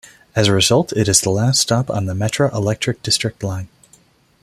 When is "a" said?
0.47-0.51